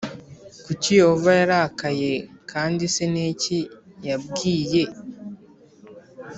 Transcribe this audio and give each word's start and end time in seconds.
Kuki 0.65 0.89
Yehova 0.99 1.31
yarakaye 1.39 2.11
kandi 2.51 2.83
se 2.93 3.03
ni 3.13 3.23
iki 3.33 3.57
yabwiy 4.07 4.83